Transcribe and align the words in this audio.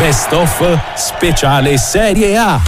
Best 0.00 0.32
of 0.32 0.78
Speciale 0.96 1.76
Serie 1.76 2.34
A. 2.34 2.58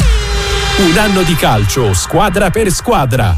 Un 0.86 0.98
anno 0.98 1.22
di 1.22 1.34
calcio, 1.34 1.94
squadra 1.94 2.50
per 2.50 2.70
squadra. 2.70 3.34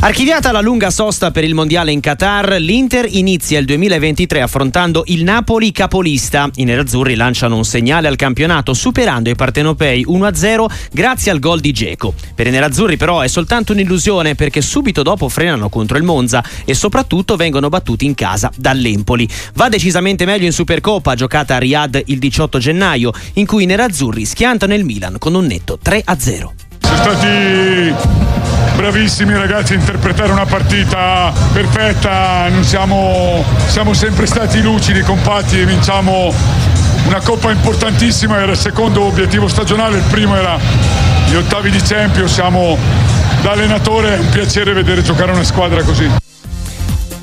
Archiviata 0.00 0.52
la 0.52 0.60
lunga 0.60 0.90
sosta 0.90 1.32
per 1.32 1.42
il 1.42 1.54
mondiale 1.54 1.90
in 1.90 1.98
Qatar, 1.98 2.52
l'Inter 2.60 3.04
inizia 3.10 3.58
il 3.58 3.64
2023 3.64 4.40
affrontando 4.40 5.02
il 5.06 5.24
Napoli 5.24 5.72
capolista. 5.72 6.48
I 6.54 6.62
nerazzurri 6.62 7.16
lanciano 7.16 7.56
un 7.56 7.64
segnale 7.64 8.06
al 8.06 8.14
campionato 8.14 8.74
superando 8.74 9.28
i 9.28 9.34
partenopei 9.34 10.06
1-0 10.06 10.66
grazie 10.92 11.32
al 11.32 11.40
gol 11.40 11.58
di 11.58 11.72
Geco. 11.72 12.14
Per 12.32 12.46
i 12.46 12.50
nerazzurri 12.50 12.96
però 12.96 13.22
è 13.22 13.26
soltanto 13.26 13.72
un'illusione 13.72 14.36
perché 14.36 14.60
subito 14.60 15.02
dopo 15.02 15.28
frenano 15.28 15.68
contro 15.68 15.96
il 15.96 16.04
Monza 16.04 16.44
e 16.64 16.74
soprattutto 16.74 17.34
vengono 17.34 17.68
battuti 17.68 18.04
in 18.06 18.14
casa 18.14 18.52
dall'Empoli. 18.54 19.28
Va 19.54 19.68
decisamente 19.68 20.24
meglio 20.24 20.46
in 20.46 20.52
Supercoppa 20.52 21.16
giocata 21.16 21.56
a 21.56 21.58
Riyadh 21.58 22.02
il 22.06 22.20
18 22.20 22.58
gennaio 22.58 23.10
in 23.34 23.46
cui 23.46 23.64
i 23.64 23.66
nerazzurri 23.66 24.24
schiantano 24.24 24.74
il 24.74 24.84
Milan 24.84 25.16
con 25.18 25.34
un 25.34 25.44
netto 25.44 25.76
3-0. 25.84 26.48
Sono 26.80 26.96
stati 26.96 28.57
bravissimi 28.78 29.34
ragazzi 29.34 29.72
a 29.72 29.76
interpretare 29.76 30.30
una 30.30 30.46
partita 30.46 31.32
perfetta, 31.52 32.48
siamo, 32.60 33.44
siamo 33.66 33.92
sempre 33.92 34.24
stati 34.24 34.60
lucidi, 34.60 35.00
compatti 35.00 35.58
e 35.58 35.66
vinciamo 35.66 36.32
una 37.04 37.20
coppa 37.20 37.50
importantissima, 37.50 38.40
era 38.40 38.52
il 38.52 38.56
secondo 38.56 39.02
obiettivo 39.02 39.48
stagionale, 39.48 39.96
il 39.96 40.04
primo 40.08 40.36
era 40.36 40.56
gli 41.28 41.34
ottavi 41.34 41.72
di 41.72 41.80
Champions, 41.80 42.32
siamo 42.32 42.78
da 43.42 43.50
allenatore, 43.50 44.14
è 44.14 44.18
un 44.20 44.28
piacere 44.28 44.72
vedere 44.72 45.02
giocare 45.02 45.32
una 45.32 45.42
squadra 45.42 45.82
così. 45.82 46.08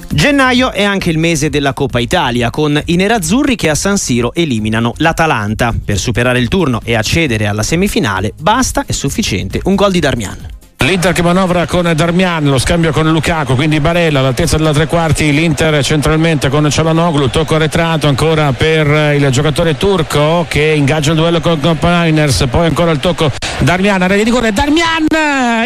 Gennaio 0.09 0.73
è 0.73 0.83
anche 0.83 1.09
il 1.09 1.17
mese 1.17 1.49
della 1.49 1.73
Coppa 1.73 1.99
Italia, 1.99 2.49
con 2.49 2.81
i 2.83 2.95
nerazzurri 2.97 3.55
che 3.55 3.69
a 3.69 3.75
San 3.75 3.97
Siro 3.97 4.33
eliminano 4.33 4.93
l'Atalanta. 4.97 5.73
Per 5.85 5.97
superare 5.97 6.39
il 6.39 6.49
turno 6.49 6.81
e 6.83 6.95
accedere 6.95 7.47
alla 7.47 7.63
semifinale 7.63 8.33
basta, 8.37 8.83
è 8.85 8.91
sufficiente, 8.91 9.61
un 9.63 9.75
gol 9.75 9.91
di 9.91 9.99
Darmian. 9.99 10.54
L'Inter 10.85 11.13
che 11.13 11.23
manovra 11.23 11.65
con 11.65 11.91
Darmian, 11.95 12.45
lo 12.45 12.59
scambio 12.59 12.91
con 12.91 13.09
Lukaku, 13.09 13.55
quindi 13.55 13.79
Barella 13.79 14.19
all'altezza 14.19 14.55
della 14.55 14.71
tre 14.71 14.85
quarti, 14.85 15.31
l'Inter 15.31 15.83
centralmente 15.83 16.47
con 16.47 16.69
Cialanoglu, 16.69 17.31
tocco 17.31 17.55
arretrato 17.55 18.07
ancora 18.07 18.53
per 18.53 19.15
il 19.15 19.27
giocatore 19.31 19.77
turco 19.77 20.45
che 20.47 20.61
ingaggia 20.77 21.09
il 21.09 21.17
duello 21.17 21.39
con 21.39 21.59
Piners, 21.59 22.45
poi 22.51 22.67
ancora 22.67 22.91
il 22.91 22.99
tocco 22.99 23.31
Darmian, 23.57 24.03
a 24.03 24.07
di 24.07 24.21
rigore, 24.21 24.53
Darmian, 24.53 25.07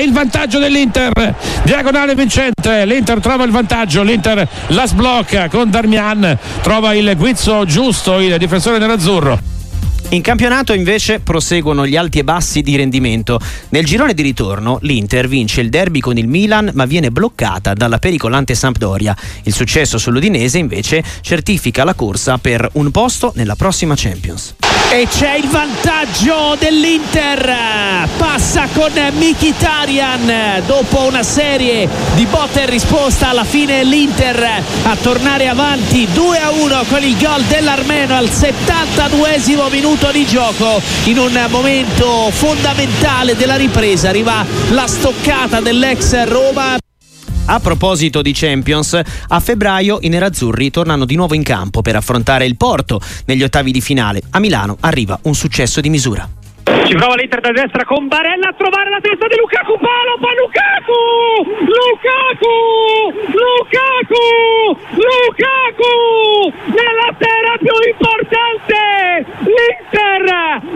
il 0.02 0.14
vantaggio 0.14 0.58
dell'Inter, 0.58 1.36
diagonale 1.64 2.16
vincente, 2.16 2.86
l'Inter 2.86 3.20
trova 3.20 3.44
il 3.44 3.52
vantaggio, 3.52 4.02
l'Inter 4.04 4.48
la 4.68 4.88
sblocca 4.88 5.50
con 5.50 5.70
Darmian, 5.70 6.38
trova 6.62 6.94
il 6.94 7.14
guizzo 7.18 7.66
giusto 7.66 8.20
il 8.22 8.38
difensore 8.38 8.78
nerazzurro. 8.78 9.59
In 10.12 10.24
campionato 10.24 10.74
invece 10.74 11.20
proseguono 11.20 11.86
gli 11.86 11.96
alti 11.96 12.18
e 12.18 12.24
bassi 12.24 12.62
di 12.62 12.76
rendimento. 12.76 13.40
Nel 13.70 13.86
girone 13.86 14.16
di 14.16 14.24
ritorno 14.24 14.80
l'Inter 14.82 15.28
vince 15.28 15.62
il 15.62 15.70
derby 15.70 16.00
con 16.00 16.18
il 16.18 16.28
Milan 16.28 16.72
ma 16.74 16.86
viene 16.86 17.12
bloccata 17.12 17.76
dalla 17.76 18.00
pericolante 18.00 18.56
Sampdoria. 18.56 19.16
Il 19.44 19.54
successo 19.54 20.00
sull'Udinese 20.00 20.58
invece 20.58 21.04
certifica 21.22 21.84
la 21.84 21.94
corsa 21.94 22.40
per 22.40 22.68
un 22.74 22.90
posto 22.90 23.34
nella 23.36 23.56
prossima 23.56 23.94
Champions. 23.96 24.56
E 24.92 25.08
c'è 25.08 25.36
il 25.36 25.48
vantaggio 25.48 26.56
dell'Inter. 26.58 28.08
Passa 28.18 28.68
con 28.74 28.92
Mkhitaryan 28.92 30.64
dopo 30.66 31.02
una 31.02 31.22
serie 31.22 31.88
di 32.16 32.26
botte 32.26 32.64
e 32.64 32.66
risposta. 32.66 33.30
Alla 33.30 33.44
fine 33.44 33.84
l'Inter 33.84 34.64
a 34.84 34.96
tornare 34.96 35.48
avanti 35.48 36.08
2 36.12 36.38
a 36.40 36.50
1 36.50 36.84
con 36.90 37.04
il 37.04 37.16
gol 37.20 37.44
dell'Armeno 37.44 38.16
al 38.16 38.32
72 38.32 39.40
minuto 39.70 40.10
di 40.10 40.26
gioco. 40.26 40.82
In 41.04 41.20
un 41.20 41.46
momento 41.50 42.32
fondamentale 42.32 43.36
della 43.36 43.58
ripresa 43.58 44.10
arriva 44.10 44.44
la 44.70 44.88
stoccata 44.88 45.62
dell'ex 45.62 46.24
Roma. 46.24 46.89
A 47.52 47.60
proposito 47.60 48.22
di 48.22 48.32
Champions, 48.32 48.94
a 49.28 49.40
febbraio 49.40 49.98
i 50.02 50.08
nerazzurri 50.08 50.70
tornano 50.70 51.04
di 51.06 51.16
nuovo 51.16 51.34
in 51.34 51.42
campo 51.42 51.82
per 51.82 51.96
affrontare 51.96 52.46
il 52.46 52.56
Porto 52.56 53.02
negli 53.26 53.42
ottavi 53.42 53.72
di 53.72 53.82
finale. 53.82 54.22
A 54.30 54.40
Milano 54.40 54.78
arriva 54.82 55.18
un 55.24 55.34
successo 55.34 55.82
di 55.82 55.90
misura. 55.90 56.39
Ci 56.86 56.96
prova 56.96 57.16
l'Inter 57.16 57.40
da 57.40 57.52
destra 57.52 57.84
con 57.86 58.08
Barella 58.08 58.50
a 58.50 58.54
trovare 58.54 58.90
la 58.90 59.00
testa 59.00 59.28
di 59.28 59.36
Lukaku, 59.38 59.78
palo, 59.78 60.18
poi 60.20 60.36
Lukaku! 60.38 61.02
Lukaku! 61.66 62.56
Lukaku! 63.34 64.26
Lukaku! 64.98 65.94
Nella 66.74 67.10
sera 67.18 67.58
più 67.58 67.74
importante! 67.90 69.26
L'Inter 69.50 70.24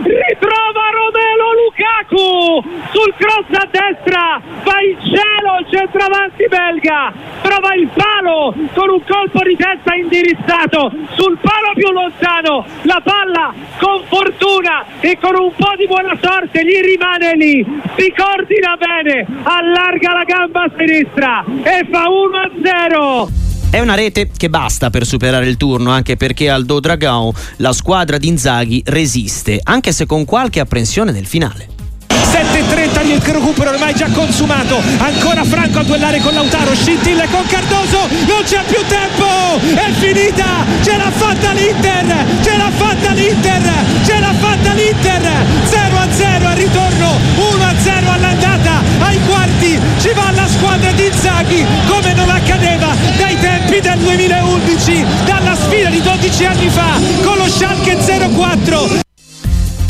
ritrova 0.02 0.84
Romelo 0.94 1.48
Lukaku 1.62 2.62
sul 2.92 3.14
cross 3.18 3.46
a 3.50 3.68
destra, 3.70 4.40
va 4.62 4.76
in 4.82 4.98
cielo 5.02 5.58
il 5.60 5.66
centravanti 5.70 6.46
belga, 6.48 7.12
trova 7.42 7.74
il 7.74 7.88
palo 7.92 8.54
con 8.74 8.90
un 8.90 9.02
colpo 9.04 9.42
di 9.42 9.56
testa 9.56 9.94
indirizzato 9.94 10.92
sul 11.14 11.38
palo 11.40 11.72
più 11.74 11.90
lontano, 11.90 12.64
la 12.82 13.00
palla 13.02 13.52
con 13.78 14.02
fortuna 14.44 14.84
e 15.00 15.18
con 15.18 15.34
un 15.34 15.52
po' 15.56 15.72
di 15.78 15.86
buona 15.86 16.16
sorte 16.20 16.62
gli 16.62 16.78
rimane 16.84 17.34
lì, 17.36 17.64
si 17.96 18.12
coordina 18.14 18.76
bene, 18.76 19.26
allarga 19.42 20.12
la 20.12 20.24
gamba 20.24 20.66
sinistra 20.76 21.44
e 21.62 21.86
fa 21.90 22.04
1-0. 22.04 23.70
È 23.70 23.80
una 23.80 23.94
rete 23.94 24.30
che 24.36 24.50
basta 24.50 24.90
per 24.90 25.04
superare 25.04 25.48
il 25.48 25.56
turno, 25.56 25.90
anche 25.90 26.16
perché 26.16 26.50
al 26.50 26.64
Do 26.64 26.78
Dragão 26.78 27.32
la 27.56 27.72
squadra 27.72 28.18
di 28.18 28.28
Inzaghi 28.28 28.82
resiste, 28.84 29.58
anche 29.62 29.92
se 29.92 30.06
con 30.06 30.24
qualche 30.24 30.60
apprensione 30.60 31.10
nel 31.10 31.26
finale. 31.26 31.72
7.30 32.08 32.94
il 33.06 33.20
recupero 33.20 33.70
ormai 33.70 33.94
già 33.94 34.08
consumato. 34.08 34.80
Ancora 34.98 35.44
Franco 35.44 35.78
a 35.78 35.82
duellare 35.84 36.20
con 36.20 36.34
Lautaro 36.34 36.74
scintille 36.74 37.28
con 37.30 37.46
Cardoso. 37.46 38.08
Non 38.26 38.42
c'è 38.44 38.62
più 38.66 38.80
tempo! 38.88 39.60
È 39.74 39.90
finita! 39.92 40.64
Ce 40.82 40.96
l'ha 40.96 41.10
fatta 41.10 41.52
l'Inter! 41.52 42.26
Ce 42.42 42.56
l'ha 42.56 42.70
fatta 42.70 43.12
l'Inter! 43.12 43.62
Ce 44.04 44.18
l'ha 44.18 44.23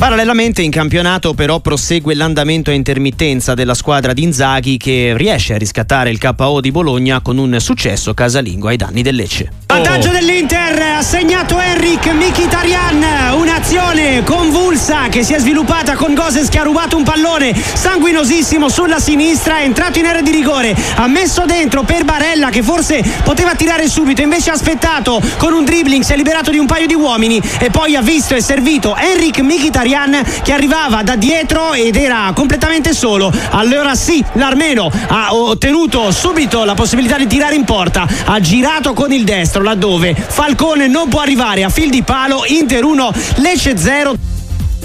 Parallelamente 0.04 0.60
in 0.60 0.70
campionato 0.70 1.32
però 1.32 1.60
prosegue 1.60 2.14
l'andamento 2.14 2.68
a 2.68 2.74
intermittenza 2.74 3.54
della 3.54 3.72
squadra 3.72 4.12
di 4.12 4.22
Inzaghi 4.22 4.76
che 4.76 5.14
riesce 5.16 5.54
a 5.54 5.56
riscattare 5.56 6.10
il 6.10 6.18
KO 6.18 6.60
di 6.60 6.70
Bologna 6.70 7.22
con 7.22 7.38
un 7.38 7.58
successo 7.58 8.12
casalingo 8.12 8.68
ai 8.68 8.76
danni 8.76 9.00
del 9.00 9.14
Lecce. 9.14 9.50
Vantaggio 9.66 10.10
dell'Inter, 10.10 10.78
ha 10.98 11.02
segnato 11.02 11.58
Enric 11.58 12.06
Mkhitaryan, 12.06 13.32
un'azione 13.38 14.22
convulsa 14.24 15.08
che 15.08 15.24
si 15.24 15.32
è 15.32 15.38
sviluppata 15.38 15.94
con 15.94 16.12
Goses 16.12 16.50
che 16.50 16.58
ha 16.58 16.64
rubato 16.64 16.98
un 16.98 17.02
pallone 17.02 17.54
sanguinosissimo 17.56 18.68
sulla 18.68 19.00
sinistra, 19.00 19.60
è 19.60 19.64
entrato 19.64 19.98
in 19.98 20.04
area 20.04 20.20
di 20.20 20.30
rigore, 20.32 20.76
ha 20.96 21.06
messo 21.06 21.44
dentro 21.46 21.82
per 21.82 22.04
Barella 22.04 22.50
che 22.50 22.62
forse 22.62 23.02
poteva 23.24 23.54
tirare 23.54 23.88
subito, 23.88 24.20
invece 24.20 24.50
ha 24.50 24.52
aspettato 24.52 25.18
con 25.38 25.54
un 25.54 25.64
dribbling, 25.64 26.04
si 26.04 26.12
è 26.12 26.16
liberato 26.16 26.50
di 26.50 26.58
un 26.58 26.66
paio 26.66 26.86
di 26.86 26.94
uomini 26.94 27.40
e 27.58 27.70
poi 27.70 27.96
ha 27.96 28.02
visto 28.02 28.34
e 28.34 28.42
servito 28.42 28.94
Enric 28.96 29.40
Mkhitaryan 29.40 29.92
che 30.42 30.52
arrivava 30.52 31.02
da 31.02 31.14
dietro 31.14 31.72
ed 31.72 31.94
era 31.94 32.32
completamente 32.34 32.92
solo. 32.92 33.32
Allora 33.50 33.94
sì, 33.94 34.22
l'Armeno 34.32 34.90
ha 35.08 35.34
ottenuto 35.34 36.10
subito 36.10 36.64
la 36.64 36.74
possibilità 36.74 37.16
di 37.16 37.26
tirare 37.28 37.54
in 37.54 37.64
porta, 37.64 38.06
ha 38.24 38.40
girato 38.40 38.92
con 38.92 39.12
il 39.12 39.22
destro 39.24 39.62
laddove 39.62 40.14
Falcone 40.14 40.88
non 40.88 41.08
può 41.08 41.20
arrivare 41.20 41.62
a 41.62 41.68
fil 41.68 41.90
di 41.90 42.02
palo, 42.02 42.42
Inter 42.46 42.82
1, 42.82 43.12
Lecce 43.36 43.76
0. 43.76 44.16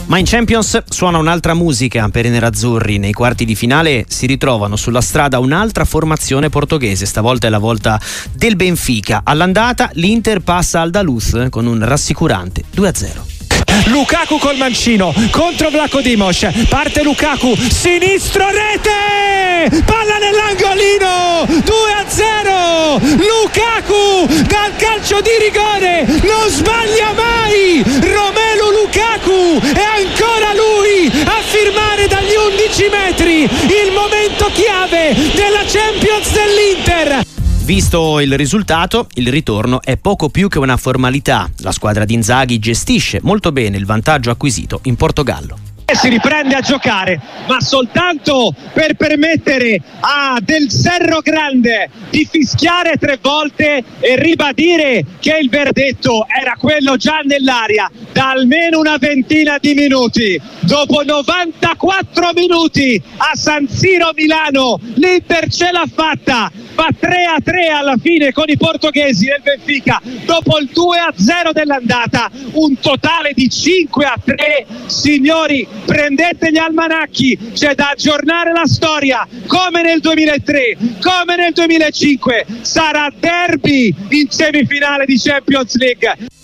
Ma 0.06 0.18
in 0.18 0.26
Champions 0.26 0.82
suona 0.90 1.20
un'altra 1.20 1.54
musica 1.54 2.10
per 2.10 2.26
i 2.26 2.30
nerazzurri. 2.30 2.98
Nei 2.98 3.14
quarti 3.14 3.46
di 3.46 3.54
finale 3.54 4.06
si 4.08 4.26
ritrovano 4.26 4.76
sulla 4.76 5.02
strada 5.02 5.38
un'altra 5.38 5.86
formazione 5.86 6.50
portoghese. 6.50 7.06
Stavolta 7.06 7.46
è 7.46 7.50
la 7.52 7.60
volta 7.60 8.00
del 8.32 8.56
Benfica. 8.56 9.22
All'andata 9.24 9.90
l'Inter 9.94 10.40
passa 10.40 10.82
al 10.82 10.90
Daluz 10.90 11.48
con 11.50 11.68
un 11.68 11.86
rassicurante 11.86 12.64
2-0. 12.76 13.39
Lukaku 13.86 14.38
col 14.38 14.58
mancino 14.58 15.14
contro 15.32 15.70
Vlaco 15.70 16.02
Dimos 16.02 16.48
parte 16.68 17.02
Lukaku 17.04 17.56
sinistro 17.56 18.46
rete! 18.50 19.84
Palla 19.84 20.18
nell'angolino 20.18 21.46
2 21.48 21.92
a 21.92 22.06
0 22.08 23.00
Lukaku 23.18 24.28
dal 24.48 24.76
calcio 24.78 25.22
di 25.22 25.32
rigore 25.42 26.06
non 26.24 26.50
sbaglia 26.50 27.14
mai! 27.14 27.84
Romelu 27.84 28.72
Lukaku 28.82 29.60
è 29.74 29.88
ancora 30.04 30.54
lui 30.54 31.12
a 31.26 31.42
firmare 31.42 32.08
dagli 32.08 32.36
11 32.36 32.90
metri 32.90 33.44
il 33.44 33.92
momento 33.94 34.50
chiave 34.54 35.14
della 35.34 35.64
Champions 35.66 36.32
dell'Inter 36.32 37.29
Visto 37.70 38.20
il 38.20 38.36
risultato, 38.36 39.06
il 39.14 39.28
ritorno 39.28 39.80
è 39.84 39.96
poco 39.96 40.30
più 40.30 40.48
che 40.48 40.58
una 40.58 40.76
formalità. 40.76 41.48
La 41.58 41.72
squadra 41.72 42.04
di 42.04 42.16
Inzaghi 42.16 42.58
gestisce 42.58 43.20
molto 43.22 43.52
bene 43.52 43.78
il 43.78 43.86
vantaggio 43.86 44.32
acquisito 44.32 44.80
in 44.86 44.96
Portogallo 44.96 45.68
si 45.94 46.08
riprende 46.08 46.56
a 46.56 46.62
giocare, 46.62 47.20
ma 47.48 47.60
soltanto 47.60 48.54
per 48.74 48.96
permettere 48.96 49.82
a 50.00 50.40
Del 50.40 50.70
Serro 50.70 51.20
Grande 51.22 51.90
di 52.10 52.28
fischiare 52.30 52.98
tre 52.98 53.18
volte 53.22 53.84
e 54.00 54.16
ribadire 54.16 55.04
che 55.20 55.38
il 55.42 55.50
verdetto 55.50 56.26
era 56.28 56.54
quello 56.58 56.96
già 56.96 57.20
nell'aria 57.24 57.90
da 58.12 58.30
almeno 58.30 58.80
una 58.80 58.98
ventina 58.98 59.58
di 59.60 59.74
minuti. 59.74 60.40
Dopo 60.60 61.04
94 61.04 62.32
minuti 62.34 63.02
a 63.18 63.36
San 63.36 63.68
Siro 63.68 64.12
Milano, 64.16 64.80
l'Inter 64.96 65.52
ce 65.52 65.72
l'ha 65.72 65.88
fatta 65.92 66.52
va 66.80 66.88
3 66.98 67.26
a 67.26 67.42
3 67.44 67.68
alla 67.68 67.98
fine 68.02 68.32
con 68.32 68.46
i 68.48 68.56
portoghesi 68.56 69.26
del 69.26 69.42
Benfica. 69.44 70.02
Dopo 70.26 70.58
il 70.60 70.70
2 70.72 70.98
a 70.98 71.14
0 71.14 71.52
dell'andata 71.52 72.32
un 72.54 72.80
totale 72.80 73.34
di 73.34 73.50
5 73.50 74.06
a 74.06 74.18
3 74.24 74.66
signori 74.86 75.68
prendete 75.86 76.52
gli 76.52 76.58
almanacchi. 76.58 77.38
C'è 77.54 77.76
da 77.76 77.90
aggiornare 77.90 78.54
la 78.54 78.66
storia. 78.66 79.28
Come 79.46 79.82
nel 79.82 80.00
2003 80.00 80.78
come 81.02 81.36
nel 81.36 81.52
2005 81.52 82.46
sarà 82.62 83.12
derby 83.20 83.94
in 84.10 84.30
semifinale 84.30 85.06
di 85.06 85.20
Champions 85.20 85.76
League 85.76 86.39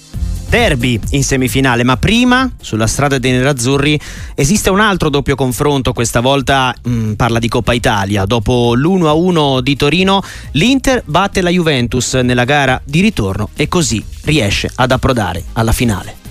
derby 0.56 0.98
in 1.10 1.24
semifinale, 1.26 1.84
ma 1.84 1.98
prima 1.98 2.50
sulla 2.62 2.88
strada 2.88 3.18
dei 3.18 3.32
nerazzurri 3.32 4.00
esiste 4.36 4.70
un 4.70 4.80
altro 4.80 5.10
doppio 5.10 5.36
confronto, 5.36 5.92
questa 5.92 6.22
volta 6.22 6.74
mh, 6.82 6.90
mm, 6.90 7.14
parla 7.16 7.40
di 7.40 7.50
Coppa 7.50 7.74
Italia. 7.74 8.24
Dopo 8.24 8.74
l'1-1 8.74 9.60
di 9.60 9.76
Torino, 9.76 10.24
l'Inter 10.52 11.04
batte 11.06 11.42
la 11.42 11.50
Juventus 11.50 12.14
nella 12.14 12.46
gara 12.46 12.82
di 12.86 13.02
ritorno 13.02 13.50
e 13.54 13.68
così 13.68 14.02
riesce 14.24 14.72
ad 14.74 14.92
approdare 14.92 15.44
alla 15.54 15.74
finale. 15.74 16.25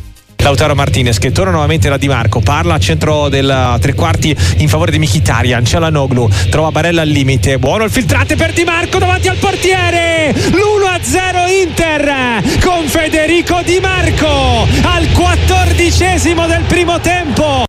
Lautaro 0.44 0.75
Martinez 0.75 1.17
che 1.17 1.32
torna 1.32 1.52
nuovamente 1.52 1.88
da 1.88 1.96
Di 1.96 2.06
Marco 2.06 2.41
parla 2.41 2.75
a 2.75 2.79
centro 2.79 3.31
del 3.31 3.79
tre 3.81 3.94
quarti 3.94 4.37
in 4.58 4.69
favore 4.69 4.91
di 4.91 4.99
Mkhitaryan 4.99 5.62
c'è 5.62 5.79
Noglu 5.88 6.29
trova 6.50 6.70
Barella 6.70 7.00
al 7.00 7.08
limite 7.08 7.58
buono 7.58 7.85
il 7.85 7.91
filtrate 7.91 8.37
per 8.37 8.52
Di 8.52 8.62
Marco 8.62 8.99
davanti 8.99 9.29
al 9.29 9.37
portiere 9.37 10.35
l'1-0 10.35 11.67
Inter 11.67 12.43
con 12.61 12.87
Federico 12.87 13.62
Di 13.64 13.81
Marco 13.81 14.69
al 14.82 15.11
quattordicesimo 15.12 16.47
del 16.47 16.62
primo 16.69 17.00
tempo 17.00 17.64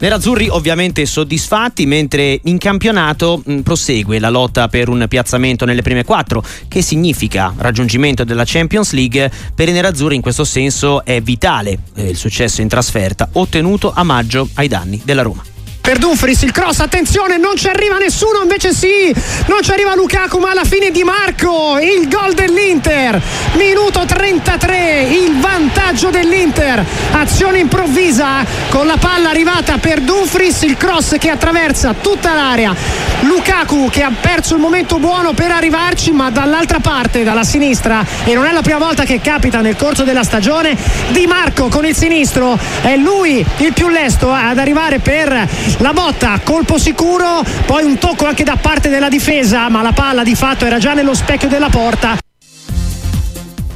Nerazzurri 0.00 0.48
ovviamente 0.48 1.04
soddisfatti, 1.04 1.84
mentre 1.84 2.40
in 2.44 2.56
campionato 2.56 3.42
mh, 3.44 3.60
prosegue 3.60 4.18
la 4.18 4.30
lotta 4.30 4.68
per 4.68 4.88
un 4.88 5.04
piazzamento 5.06 5.66
nelle 5.66 5.82
prime 5.82 6.04
quattro, 6.04 6.42
che 6.68 6.80
significa 6.80 7.52
raggiungimento 7.56 8.24
della 8.24 8.44
Champions 8.46 8.92
League. 8.92 9.30
Per 9.54 9.68
i 9.68 9.72
nerazzurri 9.72 10.14
in 10.14 10.22
questo 10.22 10.44
senso 10.44 11.04
è 11.04 11.20
vitale 11.20 11.78
eh, 11.96 12.08
il 12.08 12.16
successo 12.16 12.62
in 12.62 12.68
trasferta 12.68 13.28
ottenuto 13.32 13.92
a 13.94 14.02
maggio 14.02 14.48
ai 14.54 14.68
danni 14.68 15.00
della 15.04 15.22
Roma 15.22 15.49
per 15.80 15.98
Dumfries 15.98 16.42
il 16.42 16.52
cross 16.52 16.80
attenzione 16.80 17.36
non 17.36 17.56
ci 17.56 17.68
arriva 17.68 17.98
nessuno 17.98 18.42
invece 18.42 18.72
sì 18.72 19.12
non 19.46 19.62
ci 19.62 19.70
arriva 19.72 19.94
Lukaku 19.94 20.38
ma 20.38 20.50
alla 20.50 20.64
fine 20.64 20.90
Di 20.90 21.02
Marco 21.02 21.78
il 21.80 22.08
gol 22.08 22.34
dell'Inter. 22.34 23.20
Minuto 23.54 24.04
33 24.04 25.02
il 25.10 25.38
vantaggio 25.38 26.10
dell'Inter. 26.10 26.84
Azione 27.12 27.58
improvvisa 27.58 28.44
con 28.68 28.86
la 28.86 28.96
palla 28.96 29.30
arrivata 29.30 29.78
per 29.78 30.00
Dumfries 30.00 30.62
il 30.62 30.76
cross 30.76 31.16
che 31.18 31.30
attraversa 31.30 31.94
tutta 32.00 32.34
l'area. 32.34 32.74
Lukaku 33.22 33.88
che 33.90 34.02
ha 34.02 34.12
perso 34.18 34.54
il 34.54 34.60
momento 34.60 34.98
buono 34.98 35.32
per 35.32 35.50
arrivarci 35.50 36.10
ma 36.12 36.30
dall'altra 36.30 36.78
parte 36.78 37.22
dalla 37.22 37.44
sinistra 37.44 38.04
e 38.24 38.34
non 38.34 38.46
è 38.46 38.52
la 38.52 38.62
prima 38.62 38.78
volta 38.78 39.04
che 39.04 39.20
capita 39.20 39.60
nel 39.60 39.76
corso 39.76 40.04
della 40.04 40.22
stagione 40.22 40.76
Di 41.08 41.26
Marco 41.26 41.68
con 41.68 41.84
il 41.84 41.96
sinistro. 41.96 42.58
È 42.82 42.96
lui 42.96 43.44
il 43.58 43.72
più 43.72 43.88
lesto 43.88 44.30
ad 44.30 44.58
arrivare 44.58 45.00
per 45.00 45.48
la 45.78 45.92
botta, 45.92 46.40
colpo 46.42 46.78
sicuro, 46.78 47.42
poi 47.66 47.84
un 47.84 47.98
tocco 47.98 48.26
anche 48.26 48.44
da 48.44 48.56
parte 48.56 48.88
della 48.88 49.08
difesa, 49.08 49.68
ma 49.68 49.82
la 49.82 49.92
palla 49.92 50.22
di 50.22 50.34
fatto 50.34 50.64
era 50.64 50.78
già 50.78 50.94
nello 50.94 51.14
specchio 51.14 51.48
della 51.48 51.68
porta. 51.68 52.18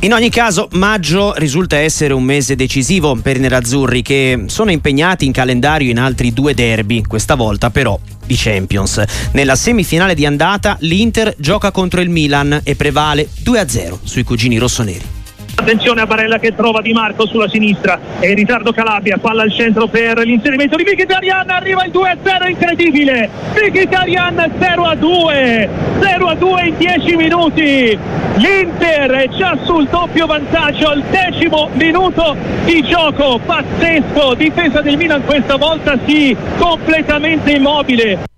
In 0.01 0.13
ogni 0.13 0.29
caso, 0.29 0.69
maggio 0.73 1.33
risulta 1.35 1.79
essere 1.79 2.13
un 2.13 2.23
mese 2.23 2.57
decisivo 2.57 3.15
per 3.17 3.37
i 3.37 3.41
nerazzurri 3.41 4.03
che 4.03 4.45
sono 4.49 4.71
impegnati 4.71 5.25
in 5.25 5.33
calendario 5.33 5.91
in 5.91 5.99
altri 5.99 6.35
due 6.35 6.53
derby, 6.53 7.01
questa 7.01 7.37
volta 7.37 7.71
però 7.71 7.99
di 8.27 8.35
Champions. 8.37 9.03
Nella 9.33 9.57
semifinale 9.57 10.15
di 10.15 10.27
andata 10.27 10.77
l'Inter 10.81 11.35
gioca 11.39 11.71
contro 11.71 12.03
il 12.03 12.11
Milan 12.11 12.61
e 12.63 12.77
prevale 12.77 13.31
2-0 13.43 14.01
sui 14.03 14.25
cugini 14.25 14.59
rossoneri. 14.59 15.24
Attenzione 15.65 16.03
a 16.03 16.07
Barella 16.07 16.39
che 16.39 16.55
trova 16.55 16.83
Di 16.83 16.93
Marco 16.93 17.27
sulla 17.27 17.49
sinistra 17.49 17.99
e 18.21 18.29
in 18.29 18.35
ritardo 18.35 18.71
Calabria, 18.71 19.17
palla 19.17 19.45
al 19.45 19.51
centro 19.51 19.87
per 19.87 20.19
l'inserimento 20.19 20.77
di 20.77 20.83
Mkhitaryan, 20.83 21.49
arriva 21.49 21.87
il 21.87 21.91
2-0 21.91 22.51
incredibile. 22.51 23.31
Mkhitaryan 23.55 24.53
0-2, 24.59 25.69
0-2 26.01 26.67
in 26.67 26.77
10 26.77 27.17
minuti. 27.17 27.99
L'Inter 28.37 29.11
è 29.13 29.29
già 29.31 29.57
sul 29.65 29.89
doppio 29.89 30.27
vantaggio 30.27 30.89
al 30.89 31.03
decimo 31.09 31.71
minuto 31.73 32.37
di 32.67 32.83
gioco, 32.83 33.41
pazzesco, 33.43 34.35
difesa 34.35 34.83
del 34.83 34.99
Milan 34.99 35.25
questa 35.25 35.57
volta 35.57 35.99
sì, 36.05 36.37
completamente 36.59 37.53
immobile. 37.53 38.34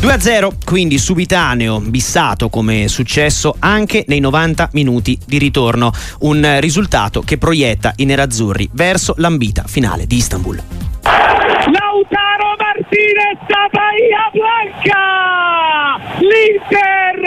2-0, 0.00 0.52
quindi 0.64 0.96
subitaneo, 0.96 1.78
bissato 1.78 2.48
come 2.48 2.84
è 2.84 2.86
successo 2.86 3.54
anche 3.58 4.06
nei 4.08 4.18
90 4.18 4.70
minuti 4.72 5.18
di 5.26 5.36
ritorno, 5.36 5.92
un 6.20 6.56
risultato 6.58 7.20
che 7.20 7.36
proietta 7.36 7.92
i 7.96 8.06
nerazzurri 8.06 8.70
verso 8.72 9.12
l'ambita 9.18 9.64
finale 9.66 10.06
di 10.06 10.16
Istanbul. 10.16 10.56
Lautaro 11.02 12.56
Martinez 12.56 13.44
da 13.46 13.68
Bahia 13.70 14.30
Blanca! 14.32 15.98
L'Inter 16.18 17.20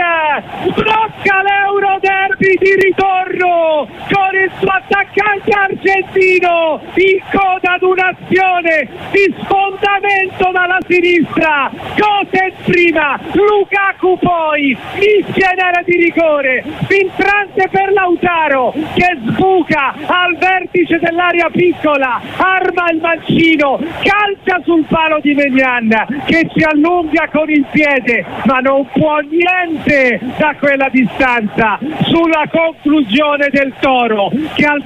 blocca 0.74 1.44
l'Euro 1.44 2.00
Derby 2.02 2.58
di 2.58 2.74
ritorno 2.88 3.88
con 4.10 4.34
il 4.34 4.52
suo 4.58 4.70
attaccante 4.70 5.23
argentino 5.52 6.82
in 6.96 7.20
coda 7.32 7.74
ad 7.74 7.84
un'azione 7.84 8.88
di 9.12 9.36
sfondamento 9.42 10.52
dalla 10.52 10.78
sinistra. 10.88 11.72
Gosens 11.98 12.54
prima 12.66 13.20
Lukaku 13.32 14.18
poi. 14.20 14.78
Mischia 14.96 15.52
in 15.54 15.60
area 15.60 15.84
di 15.84 15.98
rigore. 15.98 16.64
Filtrante 16.88 17.68
per 17.70 17.92
Lautaro 17.92 18.74
che 18.96 19.18
sbuca 19.26 19.94
al 20.06 20.38
vertice 20.38 21.00
dell'area 21.00 21.50
piccola. 21.50 22.22
Arma 22.38 22.90
il 22.92 23.00
mancino 23.02 23.80
calcia 24.02 24.62
sul 24.64 24.86
palo 24.88 25.20
di 25.22 25.34
Menian 25.34 25.90
che 26.26 26.50
si 26.54 26.64
allunga 26.64 27.28
con 27.32 27.50
il 27.50 27.66
piede 27.72 28.26
ma 28.46 28.60
non 28.60 28.88
può 28.92 29.20
niente 29.20 30.20
da 30.38 30.56
quella 30.60 30.90
distanza. 30.90 31.80
Sulla 32.04 32.48
conclusione 32.50 33.50
del 33.50 33.74
Toro 33.80 34.32
che 34.56 34.66
al 34.66 34.84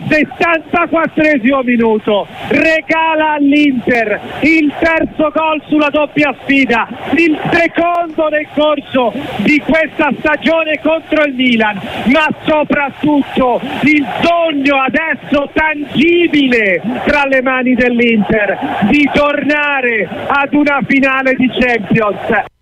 74 0.64 1.64
minuto 1.64 2.26
regala 2.48 3.34
all'Inter 3.34 4.20
il 4.42 4.72
terzo 4.80 5.30
gol 5.34 5.62
sulla 5.68 5.90
doppia 5.90 6.34
sfida, 6.42 6.88
il 7.18 7.38
secondo 7.52 8.30
nel 8.30 8.48
corso 8.54 9.12
di 9.38 9.60
questa 9.60 10.10
stagione 10.20 10.80
contro 10.82 11.26
il 11.26 11.34
Milan, 11.34 11.80
ma 12.06 12.28
soprattutto 12.46 13.60
il 13.82 14.06
sogno 14.22 14.82
adesso 14.82 15.50
tangibile 15.52 16.82
tra 17.06 17.26
le 17.26 17.42
mani 17.42 17.76
dell'Inter 17.76 18.86
di 18.90 19.10
tornare 19.14 20.08
ad 20.28 20.54
una 20.54 20.80
finale 20.88 21.34
di 21.34 21.50
Champions. 21.50 22.56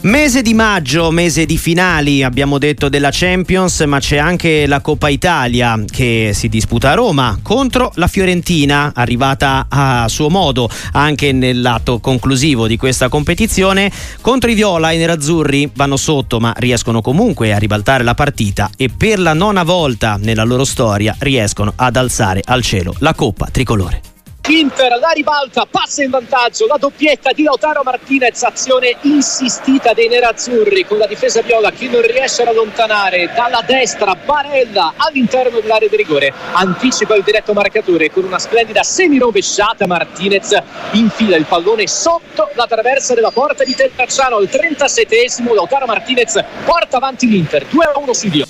Mese 0.00 0.42
di 0.42 0.54
maggio, 0.54 1.10
mese 1.10 1.44
di 1.44 1.58
finali, 1.58 2.22
abbiamo 2.22 2.58
detto 2.58 2.88
della 2.88 3.08
Champions, 3.10 3.80
ma 3.80 3.98
c'è 3.98 4.16
anche 4.16 4.64
la 4.68 4.80
Coppa 4.80 5.08
Italia 5.08 5.76
che 5.84 6.30
si 6.34 6.48
disputa 6.48 6.92
a 6.92 6.94
Roma 6.94 7.36
contro 7.42 7.90
la 7.96 8.06
Fiorentina, 8.06 8.92
arrivata 8.94 9.66
a 9.68 10.06
suo 10.08 10.30
modo 10.30 10.70
anche 10.92 11.32
nell'atto 11.32 11.98
conclusivo 11.98 12.68
di 12.68 12.76
questa 12.76 13.08
competizione. 13.08 13.90
Contro 14.20 14.48
i 14.48 14.54
Viola 14.54 14.92
i 14.92 14.98
nerazzurri 14.98 15.68
vanno 15.74 15.96
sotto, 15.96 16.38
ma 16.38 16.54
riescono 16.58 17.02
comunque 17.02 17.52
a 17.52 17.58
ribaltare 17.58 18.04
la 18.04 18.14
partita 18.14 18.70
e 18.76 18.90
per 18.96 19.18
la 19.18 19.32
nona 19.32 19.64
volta 19.64 20.16
nella 20.16 20.44
loro 20.44 20.64
storia 20.64 21.16
riescono 21.18 21.72
ad 21.74 21.96
alzare 21.96 22.40
al 22.44 22.62
cielo 22.62 22.94
la 22.98 23.14
Coppa 23.14 23.48
tricolore. 23.50 24.07
Inter 24.50 24.98
la 24.98 25.10
ribalta, 25.10 25.66
passa 25.70 26.02
in 26.02 26.08
vantaggio, 26.08 26.66
la 26.66 26.78
doppietta 26.78 27.32
di 27.32 27.42
Lautaro 27.42 27.82
Martinez, 27.84 28.42
azione 28.44 28.96
insistita 29.02 29.92
dei 29.92 30.08
nerazzurri 30.08 30.86
con 30.86 30.96
la 30.96 31.06
difesa 31.06 31.42
viola 31.42 31.70
che 31.70 31.86
non 31.86 32.00
riesce 32.00 32.40
ad 32.40 32.48
allontanare 32.48 33.30
dalla 33.34 33.62
destra 33.66 34.14
Barella 34.14 34.94
all'interno 34.96 35.60
dell'area 35.60 35.90
di 35.90 35.96
rigore, 35.96 36.32
anticipa 36.52 37.14
il 37.14 37.24
diretto 37.24 37.52
marcatore 37.52 38.10
con 38.10 38.24
una 38.24 38.38
splendida 38.38 38.82
semirovesciata 38.82 39.86
Martinez 39.86 40.58
infila 40.92 41.36
il 41.36 41.44
pallone 41.44 41.86
sotto 41.86 42.48
la 42.54 42.66
traversa 42.66 43.12
della 43.12 43.30
porta 43.30 43.64
di 43.64 43.74
Terracciano 43.74 44.36
al 44.36 44.48
37esimo, 44.50 45.52
Lautaro 45.52 45.84
Martinez 45.84 46.42
porta 46.64 46.96
avanti 46.96 47.28
l'Inter 47.28 47.66
2-1 47.66 48.10
su 48.12 48.28
Dio. 48.28 48.47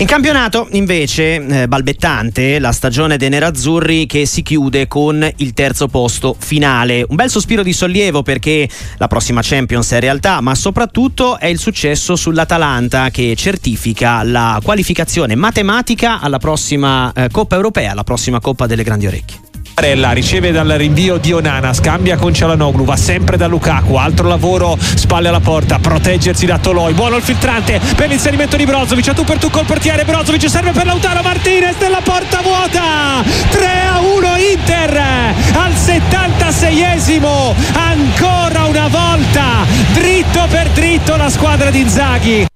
In 0.00 0.06
campionato 0.06 0.68
invece 0.70 1.44
eh, 1.44 1.66
balbettante 1.66 2.60
la 2.60 2.70
stagione 2.70 3.16
dei 3.16 3.30
nerazzurri 3.30 4.06
che 4.06 4.26
si 4.26 4.42
chiude 4.42 4.86
con 4.86 5.28
il 5.38 5.52
terzo 5.54 5.88
posto 5.88 6.36
finale. 6.38 7.04
Un 7.08 7.16
bel 7.16 7.28
sospiro 7.28 7.64
di 7.64 7.72
sollievo 7.72 8.22
perché 8.22 8.68
la 8.98 9.08
prossima 9.08 9.40
Champions 9.42 9.90
è 9.90 9.98
realtà, 9.98 10.40
ma 10.40 10.54
soprattutto 10.54 11.36
è 11.36 11.46
il 11.46 11.58
successo 11.58 12.14
sull'Atalanta 12.14 13.10
che 13.10 13.34
certifica 13.36 14.22
la 14.22 14.60
qualificazione 14.62 15.34
matematica 15.34 16.20
alla 16.20 16.38
prossima 16.38 17.12
eh, 17.12 17.28
Coppa 17.32 17.56
Europea, 17.56 17.90
alla 17.90 18.04
prossima 18.04 18.38
Coppa 18.38 18.68
delle 18.68 18.84
Grandi 18.84 19.08
Orecchie. 19.08 19.47
Barella 19.78 20.10
riceve 20.10 20.50
dal 20.50 20.66
rinvio 20.70 21.18
di 21.18 21.32
Onana, 21.32 21.72
scambia 21.72 22.16
con 22.16 22.34
Cialanoglu, 22.34 22.84
va 22.84 22.96
sempre 22.96 23.36
da 23.36 23.46
Lukaku, 23.46 23.94
altro 23.94 24.26
lavoro, 24.26 24.76
spalle 24.76 25.28
alla 25.28 25.38
porta, 25.38 25.78
proteggersi 25.78 26.46
da 26.46 26.58
Toloi, 26.58 26.94
buono 26.94 27.14
il 27.14 27.22
filtrante 27.22 27.80
per 27.94 28.08
l'inserimento 28.08 28.56
di 28.56 28.64
Brozovic, 28.64 29.06
a 29.06 29.14
tu 29.14 29.22
per 29.22 29.38
tu 29.38 29.50
col 29.50 29.66
portiere, 29.66 30.04
Brozovic 30.04 30.48
serve 30.48 30.72
per 30.72 30.84
Lautaro 30.84 31.22
Martinez 31.22 31.76
nella 31.78 32.00
porta 32.02 32.40
vuota, 32.40 33.22
3 33.50 33.66
a 33.88 34.00
1 34.00 34.36
Inter 34.50 34.96
al 34.96 35.70
76esimo, 35.70 37.54
ancora 37.74 38.64
una 38.64 38.88
volta, 38.88 39.64
dritto 39.92 40.44
per 40.50 40.70
dritto 40.70 41.14
la 41.14 41.30
squadra 41.30 41.70
di 41.70 41.82
Inzaghi. 41.82 42.46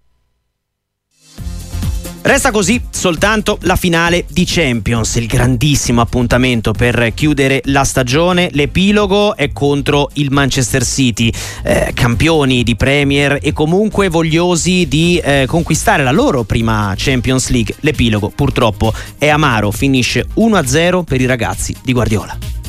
Resta 2.22 2.52
così 2.52 2.80
soltanto 2.88 3.58
la 3.62 3.74
finale 3.74 4.24
di 4.28 4.44
Champions, 4.46 5.16
il 5.16 5.26
grandissimo 5.26 6.00
appuntamento 6.00 6.70
per 6.70 7.12
chiudere 7.14 7.62
la 7.64 7.82
stagione. 7.82 8.48
L'epilogo 8.52 9.34
è 9.34 9.50
contro 9.52 10.08
il 10.14 10.30
Manchester 10.30 10.84
City, 10.84 11.32
eh, 11.64 11.90
campioni 11.92 12.62
di 12.62 12.76
Premier 12.76 13.40
e 13.42 13.52
comunque 13.52 14.08
vogliosi 14.08 14.86
di 14.86 15.18
eh, 15.18 15.46
conquistare 15.48 16.04
la 16.04 16.12
loro 16.12 16.44
prima 16.44 16.94
Champions 16.96 17.48
League. 17.48 17.74
L'epilogo 17.80 18.30
purtroppo 18.32 18.94
è 19.18 19.28
amaro, 19.28 19.72
finisce 19.72 20.28
1-0 20.36 21.02
per 21.02 21.20
i 21.20 21.26
ragazzi 21.26 21.74
di 21.82 21.92
Guardiola 21.92 22.61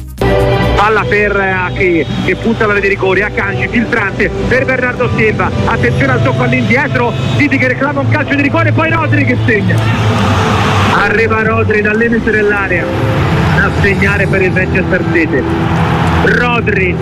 palla 0.83 1.05
per 1.05 1.33
Achi 1.33 2.05
che 2.25 2.35
punta 2.35 2.65
alla 2.65 2.73
rete 2.73 2.89
rigore 2.89 3.23
Akanji 3.23 3.69
filtrante 3.69 4.29
per 4.49 4.65
Bernardo 4.65 5.09
Silva. 5.15 5.49
Attenzione 5.63 6.11
al 6.11 6.21
tocco 6.21 6.43
all'indietro 6.43 7.13
Titi 7.37 7.57
che 7.57 7.69
reclama 7.69 8.01
un 8.01 8.09
calcio 8.09 8.35
di 8.35 8.41
rigore 8.41 8.73
poi 8.73 8.89
Rodri 8.91 9.23
che 9.23 9.37
segna. 9.45 9.77
Arriva 10.93 11.41
Rodri 11.41 11.79
dal 11.81 11.95
limite 11.95 12.31
dell'area 12.31 12.83
a 12.83 13.69
segnare 13.81 14.27
per 14.27 14.41
il 14.41 14.51
Manchester 14.51 15.03
City. 15.13 15.43
Rodri 16.25 16.93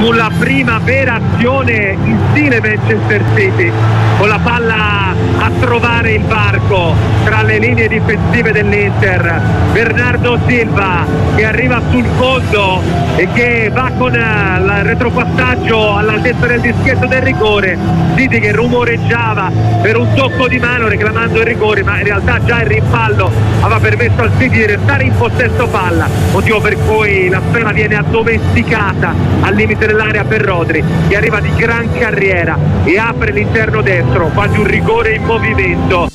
sulla 0.00 0.30
prima 0.36 0.80
vera 0.80 1.20
azione 1.22 1.96
in 2.02 2.18
stile 2.32 2.60
Manchester 2.60 3.22
City 3.36 3.70
con 4.18 4.26
la 4.26 4.40
palla 4.42 5.13
a 5.38 5.50
trovare 5.60 6.12
il 6.12 6.24
varco 6.24 6.94
tra 7.24 7.42
le 7.42 7.58
linee 7.58 7.88
difensive 7.88 8.52
dell'Inter. 8.52 9.40
Bernardo 9.72 10.38
Silva 10.46 11.04
che 11.34 11.44
arriva 11.44 11.80
sul 11.90 12.04
fondo 12.16 12.80
e 13.16 13.28
che 13.32 13.70
va 13.72 13.90
con 13.96 14.12
il 14.12 14.82
retropassaggio 14.84 15.96
all'altezza 15.96 16.46
del 16.46 16.60
dischetto 16.60 17.06
del 17.06 17.22
rigore. 17.22 17.76
City 18.16 18.38
che 18.38 18.52
rumoreggiava 18.52 19.50
per 19.82 19.96
un 19.96 20.12
tocco 20.14 20.46
di 20.48 20.58
mano 20.58 20.88
reclamando 20.88 21.40
il 21.40 21.46
rigore 21.46 21.82
ma 21.82 21.98
in 21.98 22.04
realtà 22.04 22.38
già 22.44 22.60
il 22.60 22.66
rimpallo 22.66 23.30
aveva 23.60 23.80
permesso 23.80 24.22
al 24.22 24.30
City 24.38 24.56
di 24.56 24.66
restare 24.66 25.04
in 25.04 25.16
possesso 25.16 25.66
palla. 25.66 26.08
Motivo 26.32 26.60
per 26.60 26.76
cui 26.86 27.28
la 27.28 27.40
sfera 27.48 27.72
viene 27.72 27.96
addomesticata 27.96 29.14
al 29.40 29.54
limite 29.54 29.86
dell'area 29.86 30.24
per 30.24 30.42
Rodri 30.42 30.82
che 31.08 31.16
arriva 31.16 31.40
di 31.40 31.52
gran 31.56 31.90
carriera 31.98 32.56
e 32.84 32.98
apre 32.98 33.32
l'interno 33.32 33.80
destro. 33.82 34.30
Quasi 34.32 34.58
un 34.58 34.66
rigore 34.66 35.13
in 35.14 35.24
movimento 35.26 36.13